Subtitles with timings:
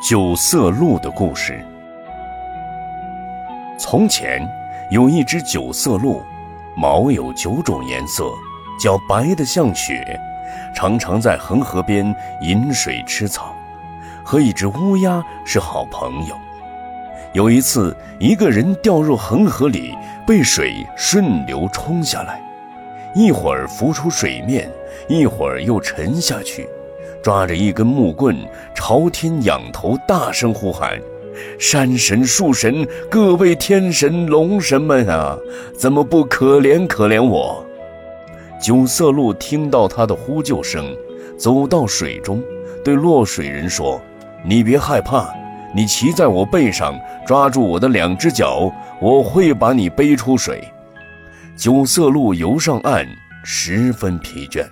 [0.00, 1.62] 九色鹿的故事。
[3.78, 4.40] 从前
[4.90, 6.22] 有一只九色鹿，
[6.74, 8.24] 毛有九种颜色，
[8.82, 10.18] 脚白的像雪，
[10.74, 13.54] 常常在恒河边饮水吃草，
[14.24, 16.34] 和一只乌鸦是好朋友。
[17.34, 19.94] 有一次，一个人掉入恒河里，
[20.26, 22.40] 被水顺流冲下来，
[23.14, 24.66] 一会儿浮出水面，
[25.08, 26.66] 一会儿又沉下去。
[27.22, 28.36] 抓着一根木棍，
[28.74, 30.98] 朝天仰头，大声呼喊
[31.58, 35.36] ：“山神、树神，各位天神、龙神们啊，
[35.76, 37.64] 怎么不可怜可怜我？”
[38.62, 40.94] 九色鹿听到他的呼救声，
[41.38, 42.42] 走到水中，
[42.84, 44.00] 对落水人说
[44.44, 45.32] ：“你别害怕，
[45.74, 50.62] 你骑在我背上，抓住我的两只脚，我会把你背出水。”
[51.56, 53.06] 九色鹿游上岸，
[53.44, 54.64] 十分疲倦。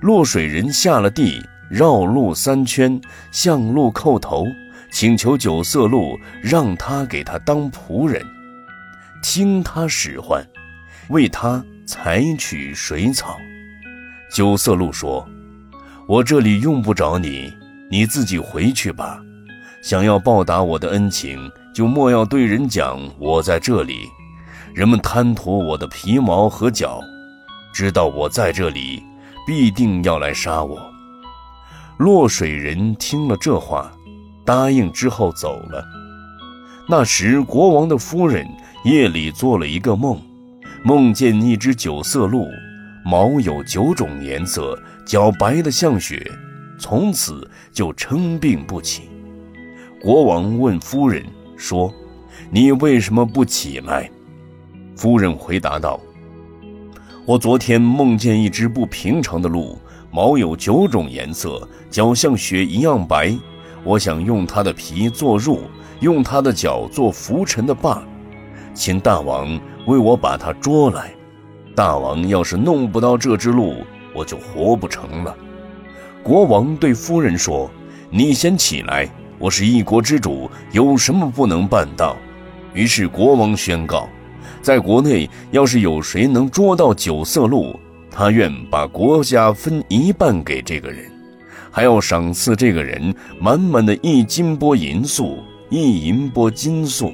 [0.00, 1.44] 落水人下了地。
[1.68, 3.00] 绕路三圈，
[3.32, 4.44] 向鹿叩头，
[4.92, 8.24] 请求九色鹿让他给他当仆人，
[9.22, 10.46] 听他使唤，
[11.08, 13.36] 为他采取水草。
[14.32, 15.28] 九色鹿说
[16.06, 17.52] ：“我这里用不着你，
[17.90, 19.20] 你自己回去吧。
[19.82, 24.00] 想要报答我的恩情，就莫要对人讲我在这里。
[24.74, 27.00] 人们贪图我的皮毛和脚，
[27.72, 29.02] 知道我在这里，
[29.46, 30.78] 必定要来杀我。”
[31.98, 33.90] 落水人听了这话，
[34.44, 35.82] 答应之后走了。
[36.86, 38.46] 那时，国王的夫人
[38.84, 40.20] 夜里做了一个梦，
[40.84, 42.46] 梦见一只九色鹿，
[43.02, 46.30] 毛有九种颜色，脚白的像雪，
[46.78, 49.08] 从此就称病不起。
[49.98, 51.24] 国王问夫人
[51.56, 51.90] 说
[52.52, 54.10] ：“你为什么不起来？”
[54.94, 55.98] 夫人回答道
[57.24, 59.78] ：“我昨天梦见一只不平常的鹿。”
[60.16, 63.36] 毛有九种颜色，脚像雪一样白。
[63.84, 65.58] 我想用它的皮做褥，
[66.00, 68.02] 用它的脚做拂尘的把，
[68.72, 71.12] 请大王为我把它捉来。
[71.74, 75.36] 大王要是弄不到这只鹿，我就活不成了。
[76.22, 77.70] 国王对夫人说
[78.08, 79.06] ：“你先起来，
[79.38, 82.16] 我是一国之主，有什么不能办到？”
[82.72, 84.08] 于是国王宣告，
[84.62, 87.78] 在国内要是有谁能捉到九色鹿，
[88.18, 91.04] 他愿把国家分一半给这个人，
[91.70, 95.38] 还要赏赐这个人满满的一金钵银粟，
[95.68, 97.12] 一银钵金粟。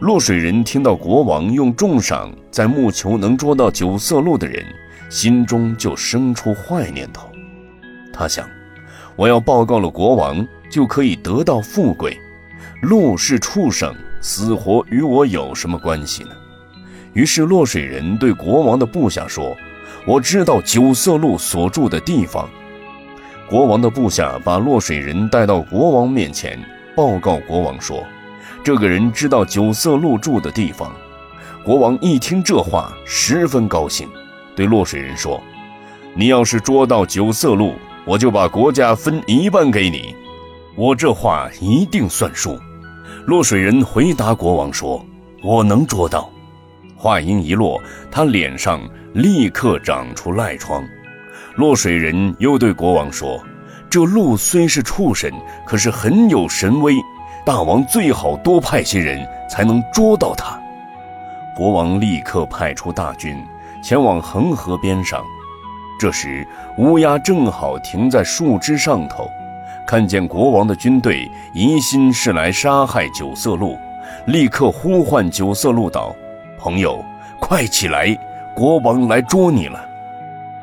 [0.00, 4.66] 落水人听到国王用重赏在木求能捉到九色鹿的人，
[5.08, 7.28] 心中就生出坏念头。
[8.12, 8.44] 他想，
[9.14, 12.18] 我要报告了国王，就可以得到富贵。
[12.80, 16.30] 鹿是畜生，死活与我有什么关系呢？
[17.12, 19.56] 于是落水人对国王的部下说。
[20.04, 22.48] 我知道九色鹿所住的地方。
[23.48, 26.58] 国王的部下把落水人带到国王面前，
[26.96, 28.02] 报告国王说
[28.64, 30.90] ：“这个人知道九色鹿住的地方。”
[31.62, 34.08] 国王一听这话，十分高兴，
[34.56, 35.40] 对落水人说
[36.16, 37.74] ：“你要是捉到九色鹿，
[38.04, 40.14] 我就把国家分一半给你。
[40.74, 42.58] 我这话一定算数。”
[43.26, 45.04] 落水人回答国王说
[45.44, 46.28] ：“我能捉到。”
[47.02, 47.82] 话音一落，
[48.12, 48.80] 他脸上
[49.12, 50.84] 立刻长出癞疮。
[51.56, 53.42] 落水人又对国王说
[53.90, 55.28] ：“这鹿虽是畜生，
[55.66, 56.94] 可是很有神威，
[57.44, 60.56] 大王最好多派些人，才能捉到它。”
[61.56, 63.36] 国王立刻派出大军
[63.82, 65.24] 前往恒河边上。
[65.98, 66.46] 这时，
[66.78, 69.28] 乌鸦正好停在树枝上头，
[69.84, 73.76] 看见国王的军队，疑心是来杀害九色鹿，
[74.26, 76.14] 立刻呼唤九色鹿道。
[76.62, 77.04] 朋友，
[77.40, 78.16] 快起来！
[78.54, 79.84] 国王来捉你了。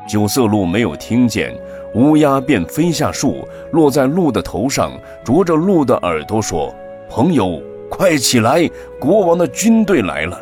[0.08, 1.54] 九色鹿没有听见，
[1.92, 6.74] 乌鸦便飞下树，落在鹿的头上，啄着鹿的耳朵说
[7.06, 8.66] ：“朋友，快起来！
[8.98, 10.40] 国王的军队来了。”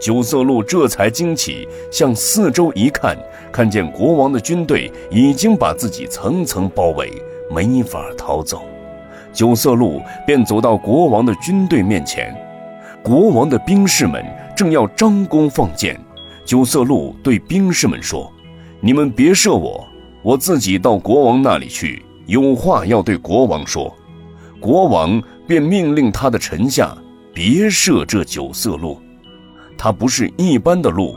[0.00, 3.18] 九色鹿这才惊起，向四周一看，
[3.50, 7.10] 看见国王的军队已经把自己层层包围，
[7.50, 8.62] 没法逃走。
[9.32, 12.32] 九色鹿便走到国王的军队面前。
[13.00, 14.24] 国王的兵士们
[14.58, 15.96] 正要张弓放箭，
[16.44, 18.28] 九色鹿对兵士们说
[18.82, 19.86] ：“你们别射我，
[20.20, 23.94] 我自己到国王那里去，有话要对国王说。”
[24.58, 26.92] 国王便命令他的臣下
[27.32, 29.00] 别射这九色鹿，
[29.76, 31.14] 他不是一般的鹿，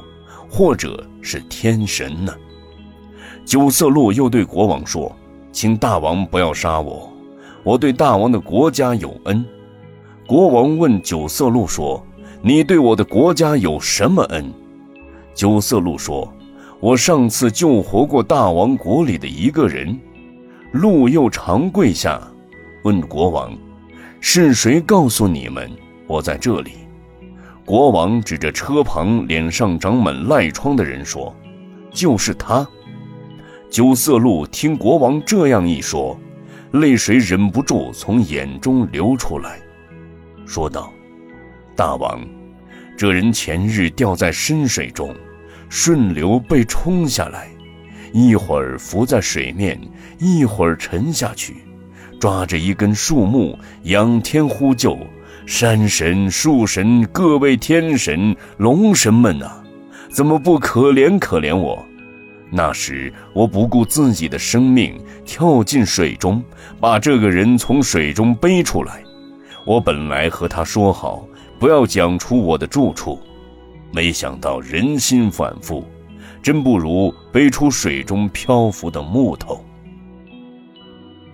[0.47, 2.31] 或者是天神呢。
[3.43, 5.11] 九色鹿又对国王说
[5.51, 7.11] ：“请大王不要杀我，
[7.63, 9.43] 我对大王的国家有恩。”
[10.29, 12.05] 国王问九色鹿说
[12.43, 14.51] ：“你对我的国家有什么恩？”
[15.33, 16.31] 九色鹿说
[16.79, 19.97] ：“我上次救活过大王国里的一个人。”
[20.73, 22.21] 鹿又长跪下，
[22.83, 23.51] 问国王
[24.21, 25.69] ：“是谁告诉你们
[26.07, 26.71] 我在这里？”
[27.65, 31.33] 国王指着车旁脸上长满癞疮的人说
[31.93, 32.67] ：“就是他。”
[33.69, 36.19] 九色鹿听国王这样一说，
[36.71, 39.59] 泪水忍不住从眼中流出来，
[40.45, 40.91] 说道
[41.75, 42.21] ：“大王，
[42.97, 45.15] 这人前日掉在深水中，
[45.69, 47.47] 顺流被冲下来。”
[48.13, 49.79] 一会儿浮在水面，
[50.19, 51.55] 一会儿沉下去，
[52.19, 54.97] 抓着一根树木，仰天呼救
[55.47, 59.63] ：“山神、树神、各位天神、龙神们呐，
[60.09, 61.81] 怎么不可怜可怜我？”
[62.51, 66.43] 那时我不顾自己的生命，跳进水中，
[66.81, 69.01] 把这个人从水中背出来。
[69.65, 71.25] 我本来和他说好，
[71.59, 73.19] 不要讲出我的住处，
[73.91, 75.85] 没想到人心反复。
[76.41, 79.63] 真不如背出水中漂浮的木头。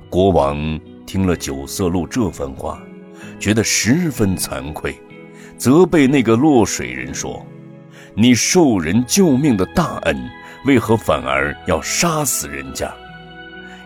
[0.10, 2.78] 国王听了九色鹿这番话，
[3.40, 4.94] 觉得十分惭愧，
[5.58, 7.42] 责备那个落水人说
[8.16, 10.30] ：“你受人救命的大恩，
[10.66, 12.94] 为何反而要杀死人家？”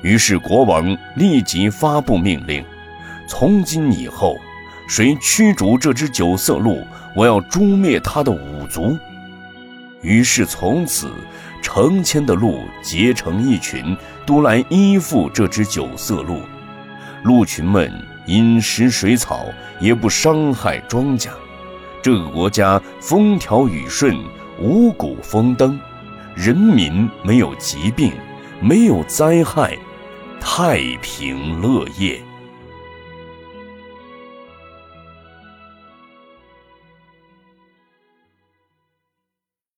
[0.01, 2.65] 于是国王立即发布命令
[3.31, 4.37] ：“从今以后，
[4.89, 6.85] 谁驱逐这只九色鹿，
[7.15, 8.97] 我要诛灭他的五族。”
[10.03, 11.09] 于是从此，
[11.61, 13.95] 成千的鹿结成一群，
[14.25, 16.41] 都来依附这只九色鹿。
[17.23, 17.89] 鹿群们
[18.25, 19.45] 饮食水草，
[19.79, 21.29] 也不伤害庄稼。
[22.01, 24.21] 这个国家风调雨顺，
[24.59, 25.79] 五谷丰登，
[26.35, 28.11] 人民没有疾病，
[28.59, 29.77] 没有灾害，
[30.41, 32.21] 太平乐业。